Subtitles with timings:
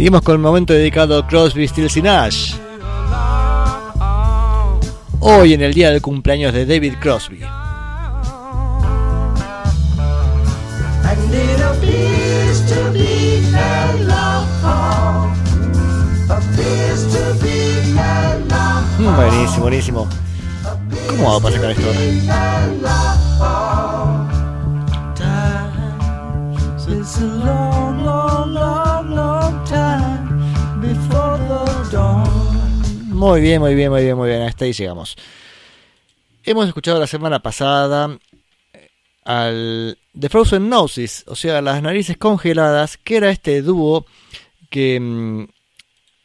[0.00, 2.54] Seguimos con el momento dedicado a Crosby, Stills y Nash.
[5.18, 7.40] Hoy en el día del cumpleaños de David Crosby.
[18.98, 20.08] Mm, buenísimo, buenísimo.
[21.10, 21.90] ¿Cómo vamos a sacar esto
[33.20, 34.40] Muy bien, muy bien, muy bien, muy bien.
[34.40, 35.14] Hasta ahí llegamos.
[36.42, 38.18] Hemos escuchado la semana pasada
[38.72, 38.88] eh,
[39.26, 44.06] al The Frozen Noses, o sea, las narices congeladas, que era este dúo
[44.70, 45.44] que, mm,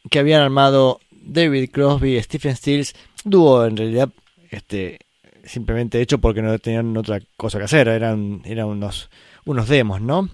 [0.08, 2.94] que habían armado David Crosby y Stephen Stills.
[3.24, 4.08] Dúo en realidad
[4.50, 5.00] este,
[5.44, 9.10] simplemente hecho porque no tenían otra cosa que hacer, eran, eran unos,
[9.44, 10.30] unos demos, ¿no?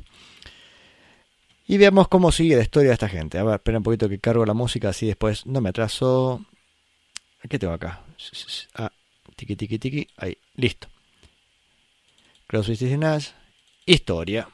[1.66, 3.38] Y veamos cómo sigue la historia de esta gente.
[3.38, 6.46] A ver, espera un poquito que cargo la música, así después no me atraso.
[7.48, 8.00] ¿Qué tengo acá?
[8.74, 8.92] Ah,
[9.36, 10.08] tiki tiki tiki.
[10.16, 10.88] Ahí, listo.
[12.46, 13.28] Stills Nash.
[13.86, 14.48] Historia.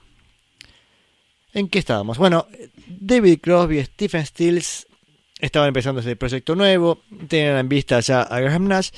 [1.52, 2.18] ¿En qué estábamos?
[2.18, 2.46] Bueno,
[2.86, 4.86] David Crosby y Stephen Stills
[5.40, 8.90] estaban empezando ese proyecto nuevo, tenían en vista ya a Graham Nash,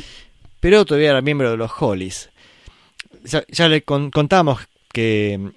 [0.59, 2.31] pero todavía era miembro de los Hollies.
[3.25, 4.60] Ya, le contamos
[4.93, 5.50] que,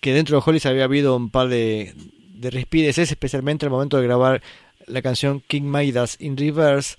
[0.00, 1.94] que dentro de los Hollies había habido un par de,
[2.34, 4.42] de respides, especialmente el momento de grabar
[4.86, 6.96] la canción King Midas in Reverse,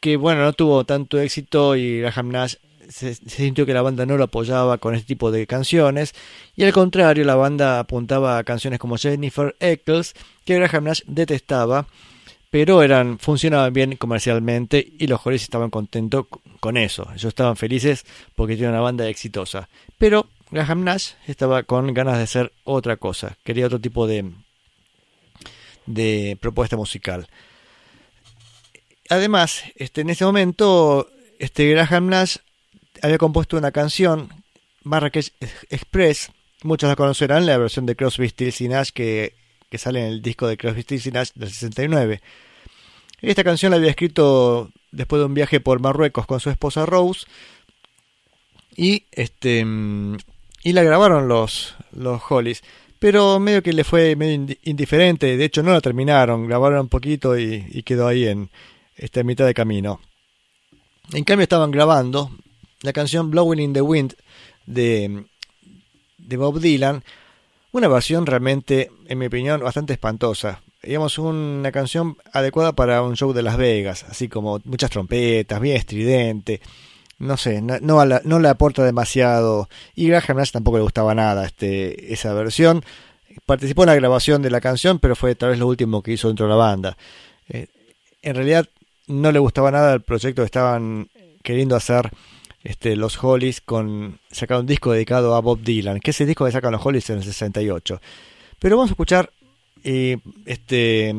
[0.00, 2.54] que bueno, no tuvo tanto éxito y Graham Nash
[2.88, 6.14] se, sintió que la banda no lo apoyaba con este tipo de canciones.
[6.56, 10.14] Y al contrario la banda apuntaba a canciones como Jennifer Eccles
[10.44, 11.86] que Graham Nash detestaba
[12.50, 16.26] pero eran funcionaban bien comercialmente y los Hollies estaban contentos
[16.60, 17.06] con eso.
[17.10, 18.04] Ellos estaban felices
[18.34, 19.68] porque tenían una banda exitosa.
[19.98, 23.36] Pero Graham Nash estaba con ganas de hacer otra cosa.
[23.44, 24.30] Quería otro tipo de
[25.88, 27.28] de propuesta musical.
[29.08, 32.36] Además este en ese momento este Graham Nash
[33.02, 34.28] había compuesto una canción,
[34.84, 35.32] Marrakech
[35.70, 36.30] Express,
[36.62, 39.34] muchos la conocerán, la versión de Crosby, Stills y Nash que,
[39.70, 42.20] que sale en el disco de Crosby, Stills y Nash del 69.
[43.20, 47.26] Esta canción la había escrito después de un viaje por Marruecos con su esposa Rose
[48.76, 49.64] y este
[50.62, 52.62] y la grabaron los los Hollies,
[52.98, 57.38] pero medio que le fue medio indiferente, de hecho no la terminaron, grabaron un poquito
[57.38, 58.50] y, y quedó ahí en
[58.96, 60.00] esta mitad de camino.
[61.12, 62.30] En cambio estaban grabando
[62.82, 64.14] la canción Blowing in the Wind
[64.66, 65.24] de,
[66.18, 67.02] de Bob Dylan,
[67.72, 70.62] una versión realmente, en mi opinión, bastante espantosa.
[70.82, 75.76] Digamos, una canción adecuada para un show de Las Vegas, así como muchas trompetas, bien
[75.76, 76.60] estridente.
[77.18, 79.68] No sé, no, no, le aporta demasiado.
[79.94, 82.84] Y Graham Nash tampoco le gustaba nada este, esa versión.
[83.44, 86.28] Participó en la grabación de la canción, pero fue tal vez lo último que hizo
[86.28, 86.96] dentro de la banda.
[87.48, 87.66] Eh,
[88.22, 88.68] en realidad
[89.08, 91.08] no le gustaba nada el proyecto que estaban
[91.42, 92.10] queriendo hacer
[92.62, 96.52] este, los Hollies con sacar un disco dedicado a Bob Dylan, que ese disco que
[96.52, 98.00] sacan los Hollies en el 68.
[98.58, 99.30] Pero vamos a escuchar
[99.82, 101.14] eh, este,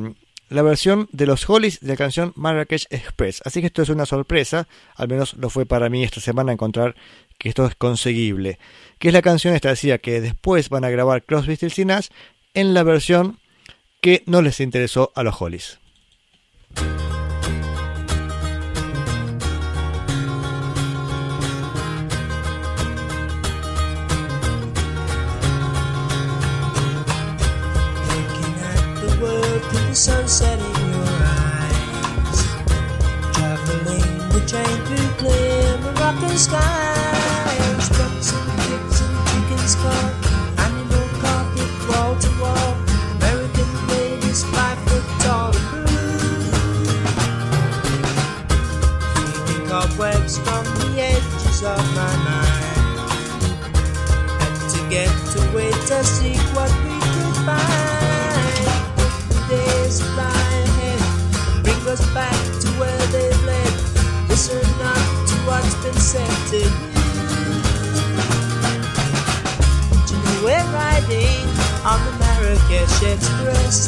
[0.50, 3.42] la versión de los Hollies de la canción Marrakech Express.
[3.46, 6.96] Así que esto es una sorpresa, al menos lo fue para mí esta semana encontrar
[7.38, 8.60] que esto es conseguible.
[8.98, 12.08] Que es la canción esta decía que después van a grabar Crosby, Stills y Nash
[12.54, 13.40] en la versión
[14.02, 15.80] que no les interesó a los Hollies.
[29.96, 32.40] Sunset in your eyes.
[33.34, 37.90] Traveling the train through clear Moroccan skies.
[37.90, 40.10] Trucks and kicks and chicken skull.
[40.66, 42.72] Animal carpet wall to wall.
[43.18, 45.54] American ladies five foot tall.
[49.16, 52.66] Cleaning cobwebs from the edges of my mind.
[54.44, 55.10] And to get
[55.50, 56.72] away to seek what
[59.98, 61.02] fly ahead
[61.50, 63.74] and bring us back to where they led.
[64.30, 66.70] Listen not to what's been said to you.
[70.06, 71.42] Do you know we're riding
[71.82, 73.88] on the Marrakesh Express?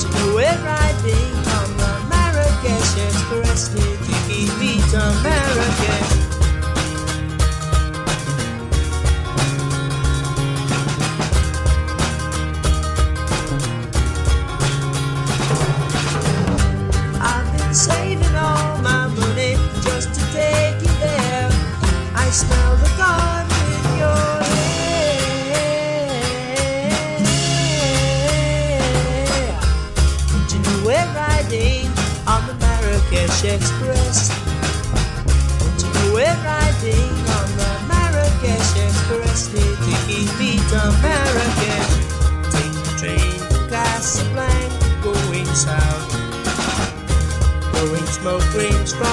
[0.00, 3.68] Do you know we're riding on the Marrakesh Express?
[3.68, 6.27] Kiki meet on Marrakesh.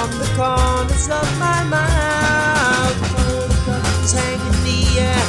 [0.06, 2.98] From the corners of my mouth.
[3.10, 5.26] Cold curtains hang in the air.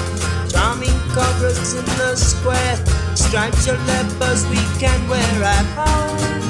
[0.50, 2.78] Charming cobras in the square.
[3.16, 6.42] Stripes or leopards we can wear at home.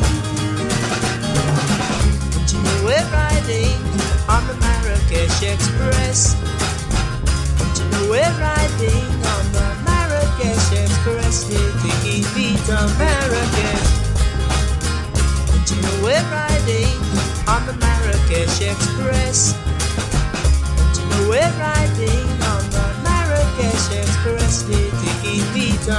[2.34, 3.80] But you know we're riding
[4.28, 6.36] on the Marrakesh Express.
[7.58, 11.48] But you know we're riding on the Marrakesh Express.
[11.48, 12.68] Here to keep beat
[13.00, 13.90] Marrakesh.
[15.48, 19.54] But you know we're riding on the Marrakesh Express.
[20.76, 24.68] But you know we're riding on the Marrakesh Express.
[24.68, 25.90] Need to keep beat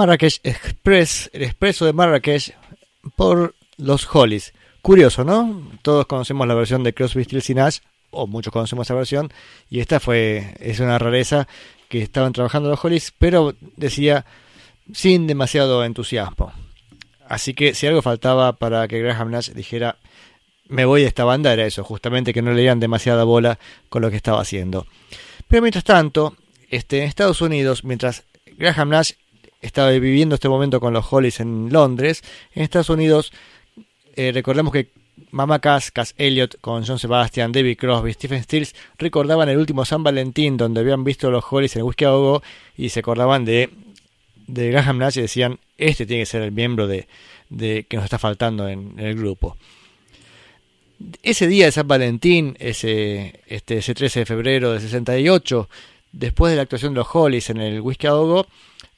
[0.00, 2.56] Marrakech Express, el expreso de Marrakech
[3.16, 4.54] por los Hollies.
[4.80, 5.70] Curioso, ¿no?
[5.82, 9.30] Todos conocemos la versión de Crosby, Stills y Nash, o muchos conocemos esa versión,
[9.68, 11.46] y esta fue es una rareza
[11.90, 14.24] que estaban trabajando los Hollies, pero decía
[14.90, 16.50] sin demasiado entusiasmo.
[17.28, 19.98] Así que si algo faltaba para que Graham Nash dijera
[20.66, 23.58] me voy de esta banda era eso, justamente que no le dieran demasiada bola
[23.90, 24.86] con lo que estaba haciendo.
[25.46, 26.36] Pero mientras tanto,
[26.70, 28.24] este, en Estados Unidos, mientras
[28.56, 29.12] Graham Nash
[29.60, 32.22] estaba viviendo este momento con los Hollies en Londres,
[32.54, 33.32] en Estados Unidos,
[34.16, 34.88] eh, recordemos que
[35.30, 40.02] Mama Cass, Cass Elliot con John Sebastian, David Crosby, Stephen Stills recordaban el último San
[40.02, 42.42] Valentín donde habían visto los Hollies en el Whisky a Go Go
[42.76, 43.70] y se acordaban de,
[44.46, 47.06] de Graham Nash y decían, este tiene que ser el miembro de,
[47.48, 49.56] de que nos está faltando en, el grupo
[51.22, 55.68] ese día de San Valentín, ese, este, ese 13 de febrero de 68,
[56.12, 58.46] después de la actuación de los Hollies en el Whisky a Go Go,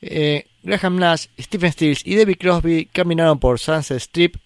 [0.03, 4.37] eh, Graham Nash, Stephen Stills y David Crosby caminaron por Sunset Strip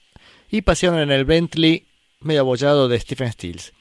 [0.50, 1.84] y pasearon en el Bentley
[2.20, 3.72] medio abollado de Stephen Stills.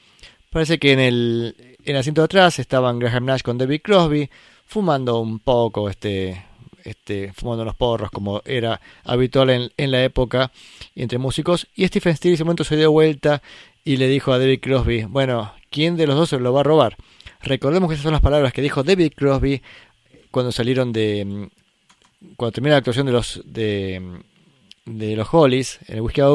[0.50, 4.30] Parece que en el, en el asiento de atrás estaban Graham Nash con David Crosby
[4.64, 6.44] fumando un poco, este,
[6.84, 10.50] este, fumando los porros como era habitual en, en la época
[10.94, 11.68] entre músicos.
[11.74, 13.42] Y Stephen Stills en ese momento se dio vuelta
[13.84, 16.64] y le dijo a David Crosby, bueno, ¿quién de los dos se lo va a
[16.64, 16.96] robar?
[17.42, 19.62] Recordemos que esas son las palabras que dijo David Crosby
[20.30, 21.48] cuando salieron de...
[22.36, 23.42] Cuando terminó la actuación de los...
[23.44, 24.22] De,
[24.88, 26.26] los Hollies en el Whisky a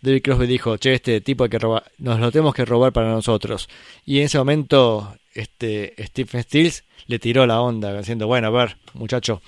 [0.00, 3.10] David Crosby dijo, che, este tipo hay que robar, nos lo tenemos que robar para
[3.10, 3.68] nosotros.
[4.06, 8.78] Y en ese momento, este Stephen Stills le tiró la onda, diciendo, bueno, a ver,
[8.94, 9.42] muchacho.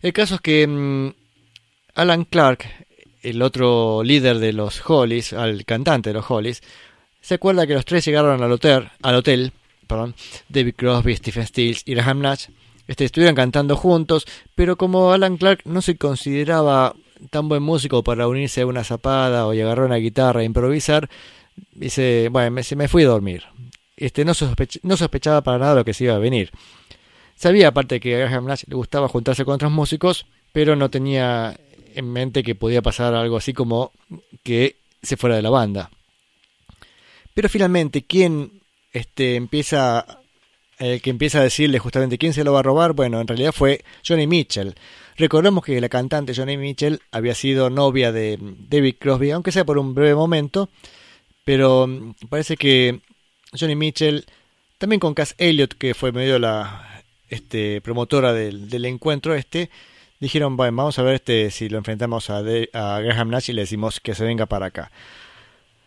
[0.00, 1.12] El caso es que mmm,
[1.96, 2.86] Alan Clark,
[3.22, 6.62] el otro líder de los Hollies, al cantante de los Hollies,
[7.20, 9.52] se acuerda que los tres llegaron al hotel, al hotel
[9.86, 10.14] perdón,
[10.48, 12.46] David Crosby, Stephen Stills y Graham Nash,
[12.86, 16.94] este, estuvieron cantando juntos, pero como Alan Clark no se consideraba
[17.30, 21.08] tan buen músico para unirse a una zapada o agarrar una guitarra e improvisar,
[21.72, 23.44] dice, bueno, me, me fui a dormir.
[23.96, 24.32] Este, no,
[24.82, 26.50] no sospechaba para nada lo que se iba a venir.
[27.34, 31.58] Sabía aparte que a Graham Nash le gustaba juntarse con otros músicos, pero no tenía
[31.94, 33.92] en mente que podía pasar algo así como
[34.42, 35.90] que se fuera de la banda.
[37.34, 38.62] Pero finalmente, ¿quién
[38.92, 40.20] este, empieza,
[40.78, 42.92] el que empieza a decirle justamente quién se lo va a robar?
[42.92, 44.74] Bueno, en realidad fue Johnny Mitchell.
[45.16, 49.78] Recordemos que la cantante Johnny Mitchell había sido novia de David Crosby, aunque sea por
[49.78, 50.68] un breve momento,
[51.44, 51.88] pero
[52.28, 53.00] parece que
[53.58, 54.26] Johnny Mitchell,
[54.78, 59.70] también con Cass Elliot, que fue medio la este, promotora del, del encuentro este,
[60.20, 63.52] dijeron, bueno, vamos a ver este si lo enfrentamos a, De- a Graham Nash y
[63.54, 64.90] le decimos que se venga para acá.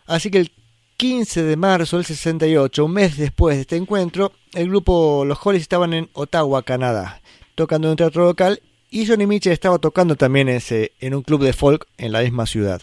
[0.08, 0.52] Así que el
[1.00, 5.62] 15 de marzo del 68, un mes después de este encuentro, el grupo Los Hollies
[5.62, 7.22] estaban en Ottawa, Canadá,
[7.56, 11.54] tocando en un teatro local y Johnny Mitchell estaba tocando también en un club de
[11.54, 12.82] folk en la misma ciudad.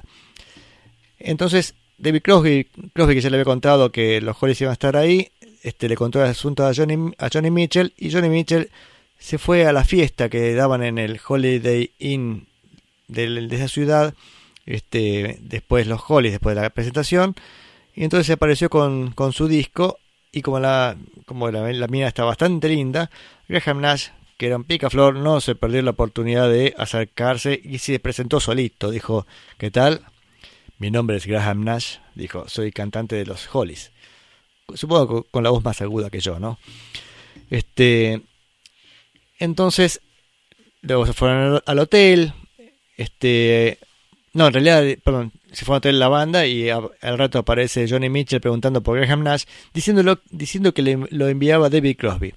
[1.19, 4.97] Entonces, David Crosby, Crosby que ya le había contado que los Hollies iban a estar
[4.97, 5.29] ahí,
[5.63, 8.71] este, le contó el asunto a Johnny, a Johnny Mitchell y Johnny Mitchell
[9.19, 12.49] se fue a la fiesta que daban en el Holiday Inn
[13.09, 14.15] de, esa ciudad,
[14.65, 17.37] este, después los Hollies, después de la presentación,
[17.97, 19.99] y entonces se apareció con, con su disco
[20.31, 23.11] y como la, como la, la mina está bastante linda,
[23.49, 27.99] Graham Nash, que era un picaflor, no se perdió la oportunidad de acercarse y se
[27.99, 29.27] presentó solito, dijo,
[29.57, 30.03] ¿qué tal?
[30.79, 33.93] Mi nombre es Graham Nash, dijo, soy cantante de los Hollies.
[34.75, 36.59] Supongo con la voz más aguda que yo, ¿no?
[37.49, 38.21] Este,
[39.39, 40.03] entonces,
[40.83, 42.35] luego se fueron al hotel.
[42.99, 43.79] Este,
[44.35, 47.87] no, en realidad, perdón, se fue al hotel la banda y a- al rato aparece
[47.89, 52.35] Johnny Mitchell preguntando por Graham Nash, diciéndolo, diciendo que le, lo enviaba David Crosby.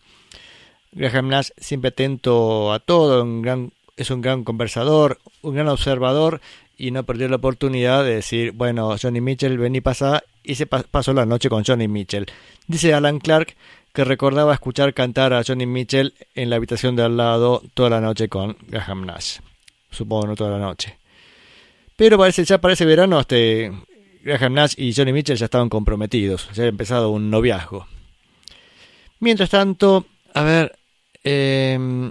[0.92, 6.42] Graham Nash, siempre atento a todo, un gran, es un gran conversador, un gran observador
[6.78, 10.84] y no perdió la oportunidad de decir, bueno, Johnny Mitchell, vení pasá, y se pa-
[10.90, 12.26] pasó la noche con Johnny Mitchell.
[12.68, 13.56] Dice Alan Clark
[13.94, 18.00] que recordaba escuchar cantar a Johnny Mitchell en la habitación de al lado toda la
[18.02, 19.40] noche con Graham Nash.
[19.92, 20.98] Supongo no toda la noche.
[22.00, 23.74] Pero parece ya para ese verano este
[24.24, 27.88] Graham Nash y Johnny Mitchell ya estaban comprometidos, ya había empezado un noviazgo.
[29.20, 30.80] Mientras tanto, a ver,
[31.26, 32.10] em,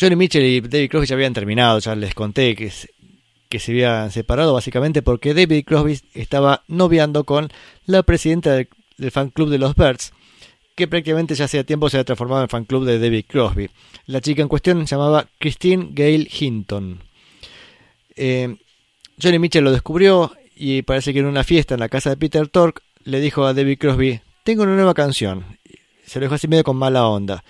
[0.00, 2.70] Johnny Mitchell y David Crosby ya habían terminado, ya les conté que,
[3.48, 7.48] que se habían separado básicamente porque David Crosby estaba noviando con
[7.86, 10.12] la presidenta del, del fan club de los Birds,
[10.76, 13.70] que prácticamente ya hacía tiempo se había transformado en fan club de David Crosby.
[14.06, 17.02] La chica en cuestión se llamaba Christine Gale Hinton.
[18.14, 18.56] Eh,
[19.22, 22.48] Johnny Mitchell lo descubrió y parece que en una fiesta en la casa de Peter
[22.48, 25.44] Tork le dijo a David Crosby, tengo una nueva canción.
[26.06, 27.44] Se lo dijo así medio con mala onda.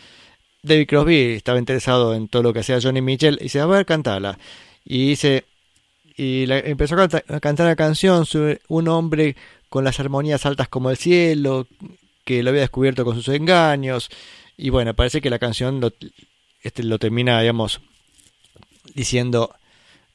[0.62, 3.84] David Crosby estaba interesado en todo lo que hacía Johnny Mitchell y dice, a ver,
[3.84, 4.38] cantala.
[4.84, 5.44] Y dice,
[6.16, 9.36] y la- empezó a, canta- a cantar una canción sobre un hombre
[9.68, 11.66] con las armonías altas como el cielo,
[12.24, 14.08] que lo había descubierto con sus engaños.
[14.56, 15.92] Y bueno, parece que la canción lo,
[16.62, 17.80] este, lo termina, digamos,
[18.94, 19.54] diciendo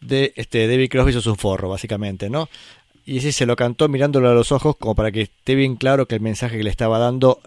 [0.02, 2.50] de este David Crosby sos un forro, básicamente, ¿no?
[3.06, 6.08] Y ese se lo cantó mirándolo a los ojos como para que esté bien claro
[6.08, 7.42] que el mensaje que le estaba dando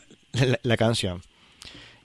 [0.62, 1.22] la, canción.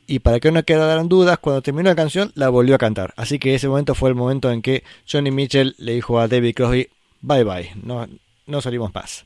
[0.05, 3.13] Y para que no quedaran dudas, cuando terminó la canción la volvió a cantar.
[3.17, 6.55] Así que ese momento fue el momento en que Johnny Mitchell le dijo a David
[6.55, 6.89] Crosby,
[7.21, 8.07] bye bye, no,
[8.45, 9.25] no salimos más.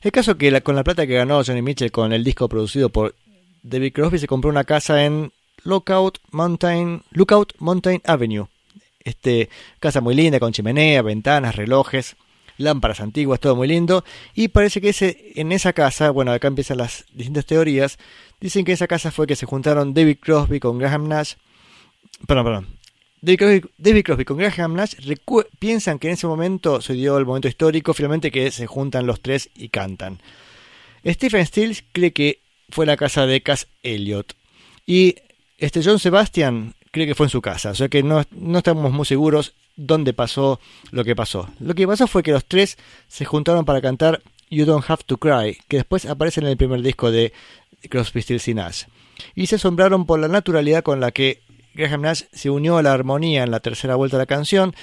[0.00, 3.14] El caso que con la plata que ganó Johnny Mitchell con el disco producido por
[3.62, 5.32] David Crosby se compró una casa en
[5.64, 8.46] Lookout Mountain, Lookout Mountain Avenue.
[9.04, 9.48] Este,
[9.80, 12.16] casa muy linda, con chimenea, ventanas, relojes,
[12.58, 14.04] lámparas antiguas, todo muy lindo.
[14.34, 17.98] Y parece que ese, en esa casa, bueno, acá empiezan las distintas teorías,
[18.40, 21.34] dicen que esa casa fue que se juntaron David Crosby con Graham Nash.
[22.26, 22.66] Perdón, perdón.
[23.20, 24.94] David Crosby, David Crosby con Graham Nash
[25.58, 29.20] piensan que en ese momento se dio el momento histórico, finalmente que se juntan los
[29.20, 30.20] tres y cantan.
[31.06, 34.34] Stephen Stills cree que fue la casa de Cass Elliot.
[34.86, 35.16] Y
[35.58, 37.70] este John Sebastian cree que fue en su casa.
[37.70, 40.60] O sea que no, no estamos muy seguros dónde pasó
[40.92, 41.48] lo que pasó.
[41.58, 45.16] Lo que pasó fue que los tres se juntaron para cantar You Don't Have to
[45.16, 47.32] Cry, que después aparece en el primer disco de
[47.88, 48.84] Crosby, Stills y Nash.
[49.34, 51.40] Y se asombraron por la naturalidad con la que
[51.74, 54.74] Graham Nash se unió a la armonía en la tercera vuelta de la canción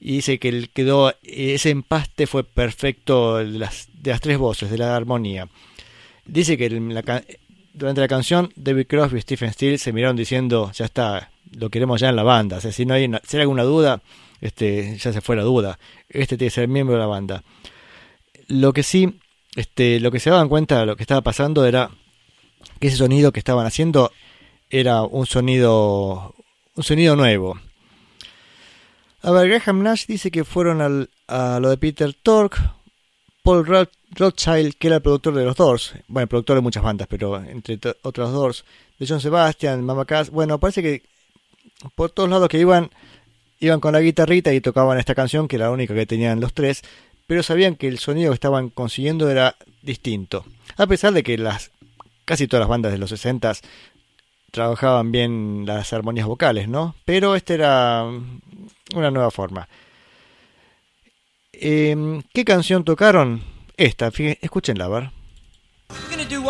[0.00, 4.70] y dice que él quedó ese empaste fue perfecto de las, de las tres voces
[4.70, 5.48] de la armonía.
[6.24, 6.68] Dice que
[7.74, 12.00] durante la canción David Crosby y Stephen Stills se miraron diciendo ya está, lo queremos
[12.00, 12.58] ya en la banda.
[12.58, 14.02] O sea, si no hay una- si hay alguna duda,
[14.40, 15.78] este, ya se fue la duda.
[16.08, 17.42] Este tiene que ser miembro de la banda.
[18.46, 19.18] Lo que sí,
[19.56, 21.90] este, lo que se daban cuenta de lo que estaba pasando era
[22.80, 24.12] que ese sonido que estaban haciendo
[24.70, 26.34] era un sonido
[26.74, 27.58] un sonido nuevo.
[29.22, 32.56] A ver, Graham Nash dice que fueron al, a lo de Peter Tork,
[33.42, 36.82] Paul Roth- Rothschild, que era el productor de los Doors, bueno, el productor de muchas
[36.84, 38.64] bandas, pero entre otros Doors,
[38.98, 41.02] de John Sebastian, Mama Cass, bueno, parece que
[41.94, 42.90] por todos lados que iban,
[43.60, 46.54] iban con la guitarrita y tocaban esta canción, que era la única que tenían los
[46.54, 46.82] tres,
[47.26, 50.44] pero sabían que el sonido que estaban consiguiendo era distinto.
[50.76, 51.70] A pesar de que las
[52.24, 53.52] casi todas las bandas de los 60
[54.50, 56.94] trabajaban bien las armonías vocales, ¿no?
[57.04, 58.40] Pero esta era mm,
[58.94, 59.68] una nueva forma.
[61.52, 63.42] Em, ¿Qué canción tocaron?
[63.76, 65.10] Esta, escúchenla, a ver.
[65.90, 66.42] We're gonna do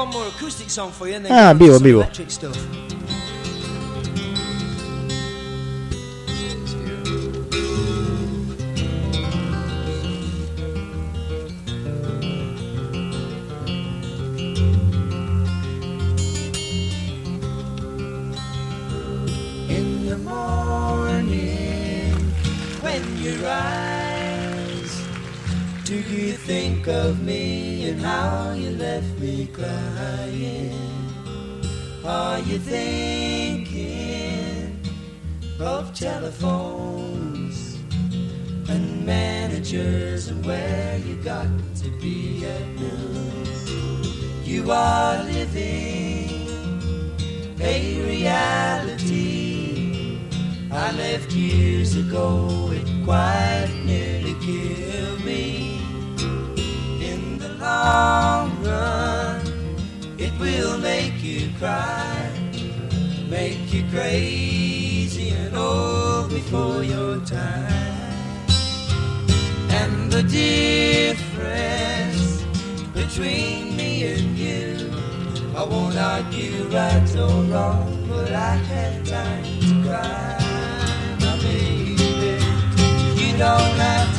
[26.89, 30.73] of me and how you left me crying?
[32.05, 33.69] Are you thinking
[35.61, 37.77] of telephones
[38.69, 41.49] and managers and where you got
[41.83, 43.47] to be at noon?
[44.45, 46.49] You are living
[47.61, 49.09] a reality
[50.71, 52.71] I left years ago.
[52.73, 54.88] It quite nearly killed
[57.85, 59.41] long run,
[60.19, 62.31] it will make you cry,
[63.29, 68.47] make you crazy and old before your time.
[69.81, 71.43] And the difference
[72.95, 74.91] between me and you,
[75.57, 80.39] I won't argue right or wrong, but I had time to cry,
[81.21, 82.39] my baby.
[83.21, 84.18] You don't have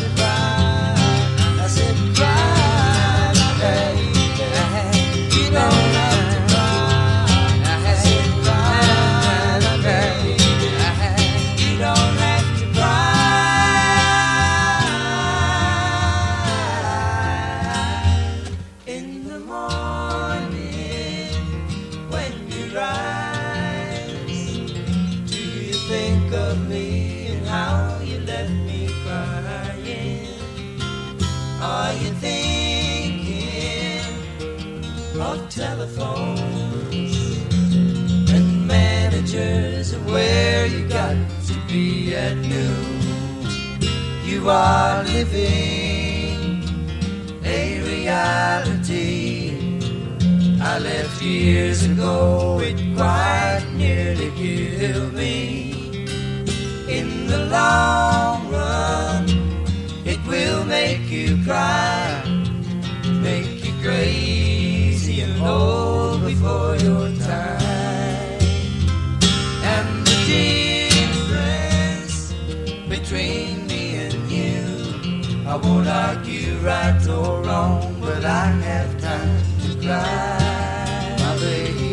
[75.63, 81.89] won't argue right or wrong, but I have time to cry, my baby.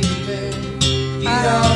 [1.22, 1.75] You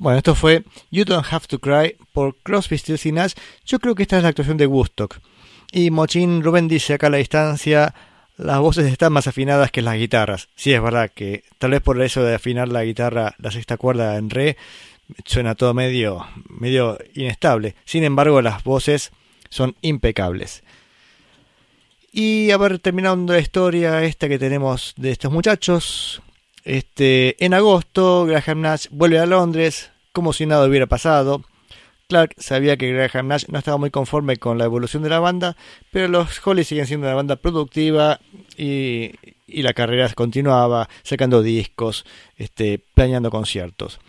[0.00, 3.34] Bueno, esto fue You Don't Have to Cry por Crosby, Stills y Nash.
[3.66, 5.18] Yo creo que esta es la actuación de Woodstock.
[5.72, 7.94] Y Mochín Rubén dice acá a la distancia,
[8.38, 10.48] las voces están más afinadas que las guitarras.
[10.56, 14.16] Sí, es verdad que tal vez por eso de afinar la guitarra, la sexta cuerda
[14.16, 14.56] en re,
[15.26, 17.74] suena todo medio, medio inestable.
[17.84, 19.12] Sin embargo, las voces
[19.50, 20.62] son impecables.
[22.10, 26.22] Y haber terminando la historia esta que tenemos de estos muchachos,
[26.64, 31.42] este, en agosto, Graham Nash vuelve a Londres como si nada hubiera pasado.
[32.08, 35.56] Clark sabía que Graham Nash no estaba muy conforme con la evolución de la banda,
[35.92, 38.18] pero los Hollies siguen siendo una banda productiva
[38.56, 39.12] y,
[39.46, 42.04] y la carrera continuaba, sacando discos,
[42.36, 44.00] este, planeando conciertos.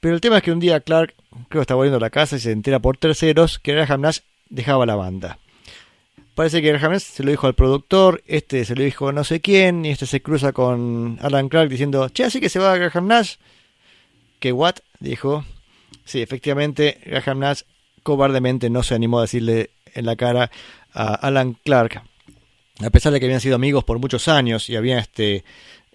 [0.00, 1.14] Pero el tema es que un día Clark
[1.48, 4.18] creo que está volviendo a la casa y se entera por terceros que Graham Nash
[4.48, 5.38] dejaba la banda.
[6.38, 9.40] Parece que Graham se lo dijo al productor, este se lo dijo a no sé
[9.40, 13.08] quién, y este se cruza con Alan Clark diciendo, che, así que se va Graham
[13.08, 13.38] Nash.
[14.38, 14.76] ¿Qué what?
[15.00, 15.44] Dijo.
[16.04, 17.62] Sí, efectivamente, Graham Nash
[18.04, 20.52] cobardemente no se animó a decirle en la cara
[20.92, 22.04] a Alan Clark,
[22.84, 25.42] a pesar de que habían sido amigos por muchos años y habían este,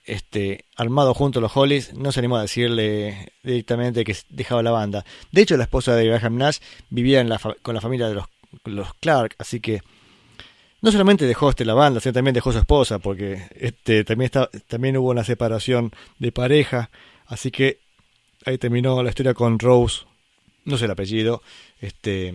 [0.03, 5.05] este, armado juntos los Hollies, no se animó a decirle directamente que dejaba la banda.
[5.31, 6.57] De hecho, la esposa de Graham Nash
[6.89, 8.21] vivía en la con la familia de
[8.65, 9.81] los Clark, así que
[10.83, 14.49] no solamente dejó este la banda, sino también dejó su esposa, porque este también está,
[14.67, 16.89] también hubo una separación de pareja,
[17.25, 17.79] así que
[18.45, 20.01] ahí terminó la historia con Rose,
[20.65, 21.41] no sé el apellido,
[21.79, 22.33] este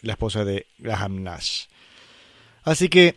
[0.00, 1.66] la esposa de Graham Nash.
[2.64, 3.16] Así que,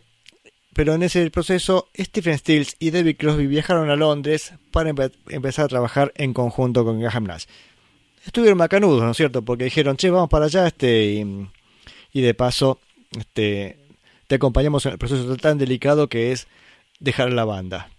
[0.74, 5.64] pero en ese proceso, Stephen Stills y David Crosby viajaron a Londres para empe- empezar
[5.64, 7.46] a trabajar en conjunto con Graham Nash.
[8.26, 9.40] Estuvieron macanudos, ¿no es cierto?
[9.42, 11.48] Porque dijeron, che, vamos para allá, este, y,
[12.12, 12.80] y de paso,
[13.18, 13.85] este,
[14.26, 16.46] te acompañamos en el proceso tan delicado que es
[17.00, 17.90] dejar la banda.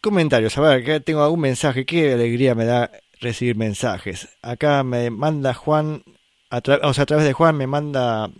[0.00, 4.28] Comentarios, a ver, acá tengo algún mensaje, qué alegría me da recibir mensajes.
[4.42, 6.04] Acá me manda Juan,
[6.50, 8.30] o sea, a través de Juan me manda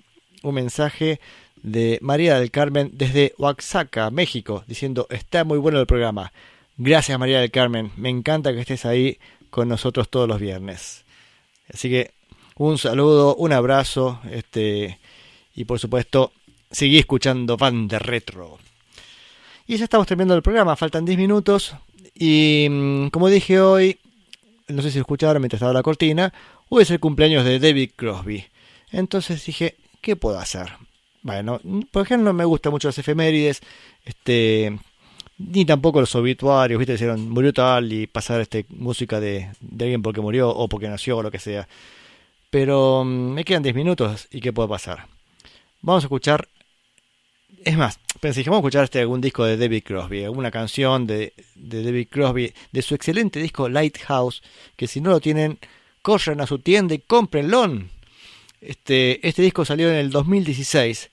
[0.43, 1.21] un mensaje
[1.63, 6.33] de María del Carmen desde Oaxaca, México, diciendo está muy bueno el programa.
[6.77, 9.19] Gracias María del Carmen, me encanta que estés ahí
[9.51, 11.05] con nosotros todos los viernes.
[11.73, 12.13] Así que
[12.57, 14.99] un saludo, un abrazo, este
[15.57, 16.33] y por supuesto
[16.71, 18.59] seguí escuchando Van de Retro.
[19.67, 21.75] Y ya estamos terminando el programa, faltan 10 minutos
[22.15, 23.99] y mm, como dije hoy,
[24.69, 26.33] no sé si escucharon mientras estaba la cortina,
[26.69, 28.45] hoy es el cumpleaños de David Crosby.
[28.93, 30.69] Entonces dije, ¿qué puedo hacer?
[31.23, 33.61] Bueno, por ejemplo no me gustan mucho las efemérides,
[34.05, 34.79] este
[35.39, 40.03] ni tampoco los obituarios, viste, hicieron murió tal y pasar este música de, de alguien
[40.03, 41.67] porque murió o porque nació o lo que sea.
[42.51, 45.16] Pero mm, me quedan 10 minutos y qué puede pasar.
[45.83, 46.49] Vamos a escuchar
[47.67, 51.33] es más, pensé vamos a escuchar este algún disco de David Crosby, alguna canción de,
[51.57, 54.41] de David Crosby, de su excelente disco Lighthouse,
[54.77, 55.59] que si no lo tienen,
[56.01, 57.67] corran a su tienda y cómprenlo.
[58.61, 61.11] Este, este disco salió en el 2016.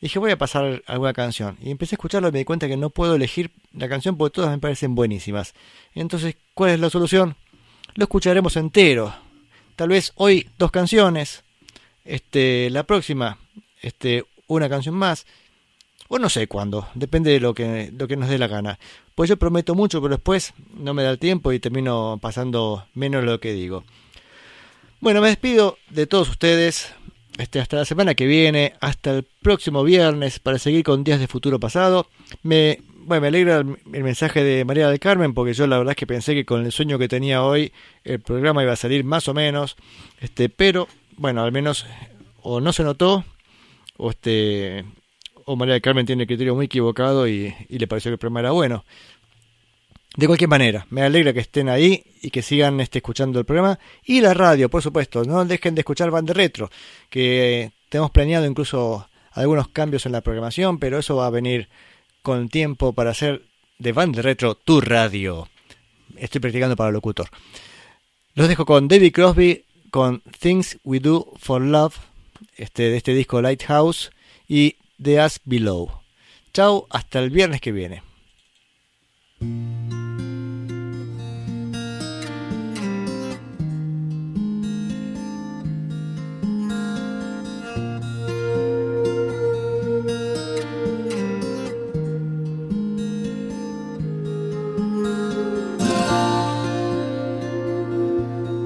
[0.00, 1.56] Dije, voy a pasar alguna canción.
[1.62, 4.34] Y empecé a escucharlo y me di cuenta que no puedo elegir la canción porque
[4.34, 5.54] todas me parecen buenísimas.
[5.94, 7.36] Entonces, ¿cuál es la solución?
[7.94, 9.14] Lo escucharemos entero.
[9.76, 11.44] Tal vez hoy dos canciones.
[12.04, 13.38] Este, la próxima,
[13.82, 15.26] este, una canción más.
[16.08, 18.78] O no sé cuándo, depende de lo que, lo que nos dé la gana.
[19.14, 23.24] Pues yo prometo mucho, pero después no me da el tiempo y termino pasando menos
[23.24, 23.84] lo que digo.
[25.00, 26.92] Bueno, me despido de todos ustedes.
[27.38, 31.28] Este, hasta la semana que viene, hasta el próximo viernes para seguir con Días de
[31.28, 32.06] Futuro Pasado.
[32.42, 35.92] Me, bueno, me alegra el, el, mensaje de María del Carmen porque yo la verdad
[35.92, 37.72] es que pensé que con el sueño que tenía hoy
[38.04, 39.76] el programa iba a salir más o menos,
[40.20, 41.86] este, pero bueno, al menos
[42.42, 43.24] o no se notó
[44.02, 44.84] o este
[45.44, 48.50] o María Carmen tiene el criterio muy equivocado y, le pareció que el programa era
[48.50, 48.84] bueno.
[50.16, 53.78] De cualquier manera, me alegra que estén ahí y que sigan este, escuchando el programa.
[54.04, 56.70] Y la radio, por supuesto, no dejen de escuchar Band Retro,
[57.08, 61.68] que tenemos planeado incluso algunos cambios en la programación, pero eso va a venir
[62.22, 63.42] con tiempo para hacer
[63.78, 65.48] de Band Retro tu radio.
[66.16, 67.28] Estoy practicando para el locutor.
[68.34, 71.96] Los dejo con David Crosby, con Things We Do for Love,
[72.56, 74.10] este, de este disco Lighthouse,
[74.48, 75.90] y The As Below.
[76.52, 78.02] Chao, hasta el viernes que viene.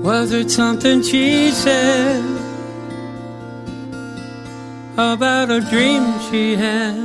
[0.06, 0.30] Was
[4.98, 6.96] about a dream she had?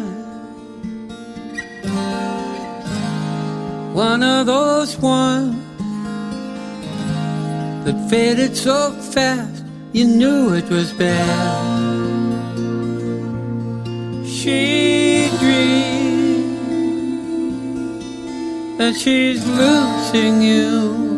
[3.93, 5.57] One of those ones
[7.83, 11.91] that faded so fast you knew it was bad.
[14.25, 16.61] She dreamed
[18.79, 21.11] that she's losing you.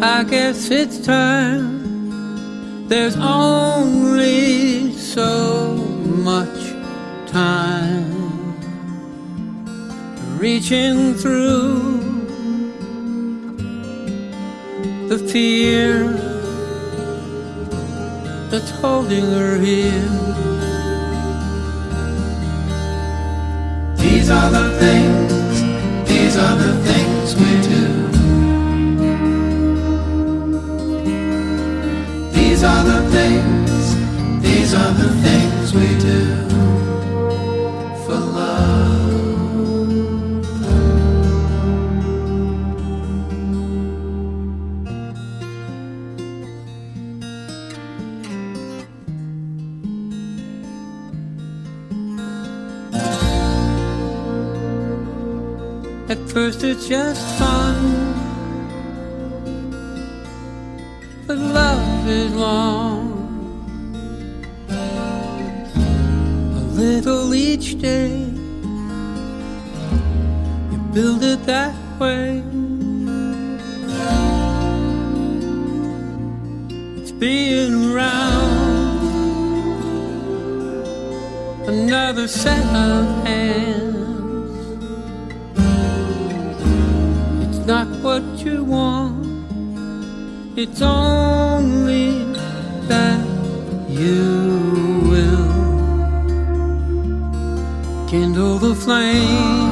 [0.00, 1.79] I guess it's time.
[2.90, 6.74] There's only so much
[7.30, 8.58] time.
[10.40, 12.00] Reaching through
[15.06, 16.08] the fear
[18.50, 20.10] that's holding her here.
[23.98, 27.99] These are the things, these are the things we do.
[32.60, 33.96] These are the things,
[34.42, 36.36] these are the things we do
[38.04, 38.80] for love.
[56.10, 57.99] At first it's just fun,
[62.00, 63.10] love is long.
[66.56, 68.18] A little each day,
[70.70, 72.42] you build it that way.
[76.98, 79.00] It's being around
[81.68, 84.56] another set of hands.
[87.44, 89.09] It's not what you want,
[90.62, 92.22] it's only
[92.86, 93.24] that
[93.88, 95.48] you will
[98.06, 99.70] kindle the flame.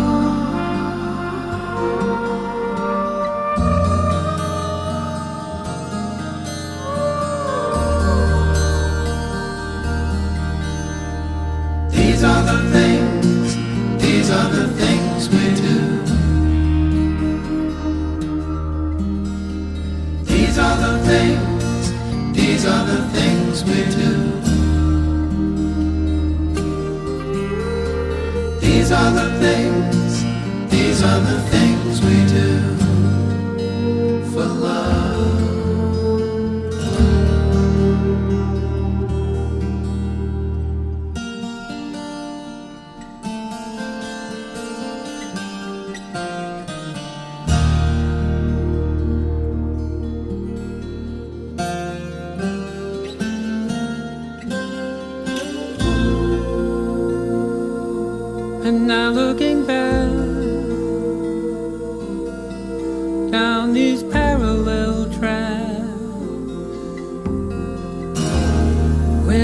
[11.90, 13.07] These are the things.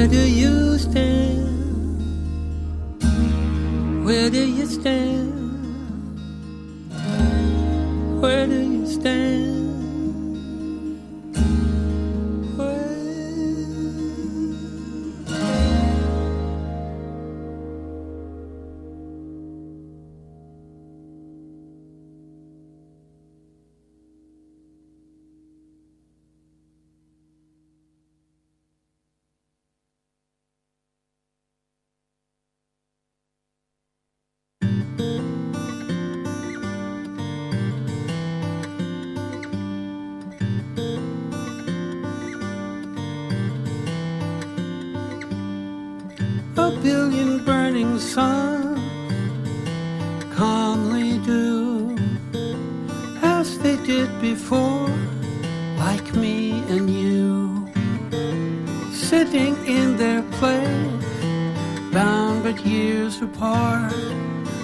[0.04, 1.48] Where do you stand?
[4.04, 5.32] Where do you stand?
[8.20, 9.53] Where do you stand?
[59.04, 61.04] sitting in their place,
[61.92, 63.92] bound but years apart,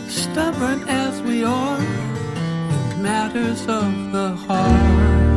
[0.08, 5.29] stubborn as we are in matters of the heart.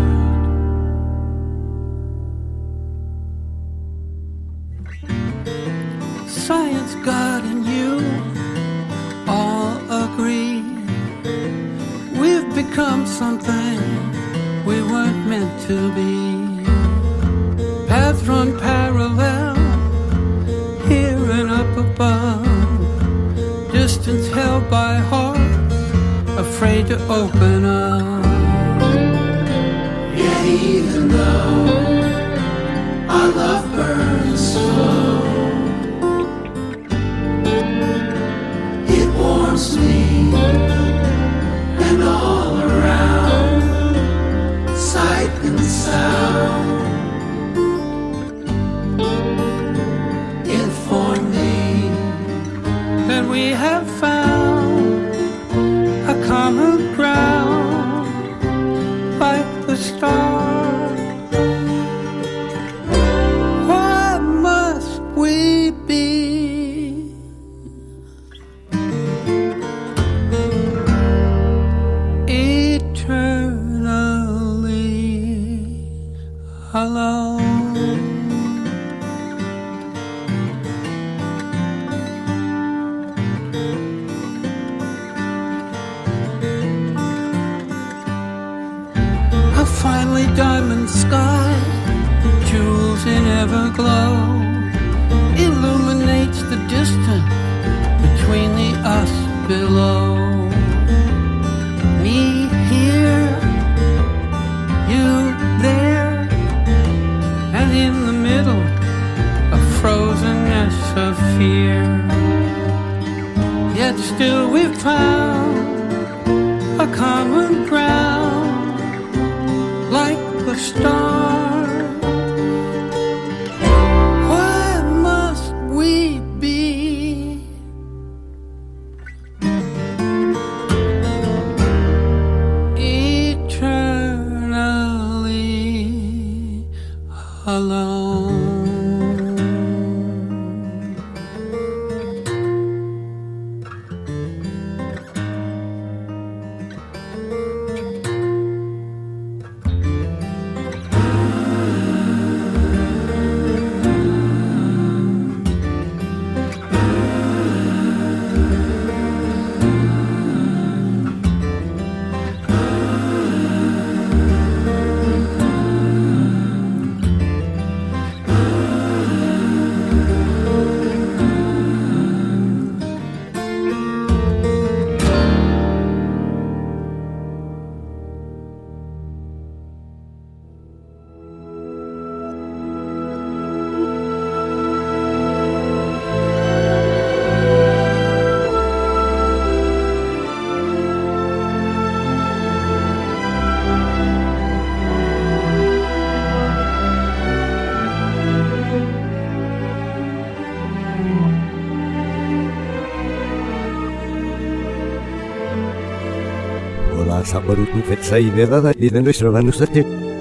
[207.34, 210.13] サボるんくさいべだだいでのしろがぬさて。